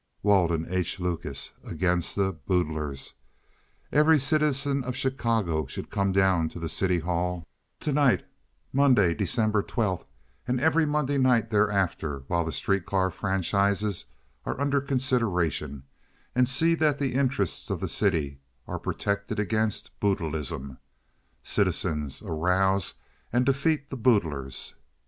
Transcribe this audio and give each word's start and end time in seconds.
WALDEN 0.23 0.65
H. 0.67 0.99
LUCAS 0.99 1.51
against 1.63 2.15
the 2.15 2.33
BOODLERS 2.33 3.13
=========================== 3.13 3.13
Every 3.91 4.17
citizen 4.19 4.83
of 4.83 4.95
Chicago 4.95 5.67
should 5.67 5.91
come 5.91 6.11
down 6.11 6.49
to 6.49 6.59
the 6.59 6.67
City 6.67 6.97
Hall 6.97 7.45
TO 7.79 7.93
NIGHT 7.93 8.25
MONDAY, 8.73 9.13
DEC. 9.13 9.31
12 9.67 9.99
=========================== 10.01 10.05
and 10.47 10.59
every 10.59 10.87
Monday 10.87 11.19
night 11.19 11.51
thereafter 11.51 12.23
while 12.25 12.43
the 12.43 12.51
Street 12.51 12.87
car 12.87 13.11
Franchises 13.11 14.05
are 14.43 14.59
under 14.59 14.81
consideration, 14.81 15.83
and 16.33 16.49
see 16.49 16.73
that 16.73 16.97
the 16.97 17.13
interests 17.13 17.69
of 17.69 17.79
the 17.79 17.87
city 17.87 18.39
are 18.65 18.79
protected 18.79 19.39
against 19.39 19.91
BOODLEISM 19.99 20.79
========= 21.43 21.45
_Citizens, 21.45 22.25
Arouse 22.27 22.95
and 23.31 23.45
Defeat 23.45 23.91
the 23.91 23.97
Boodlers! 23.97 24.73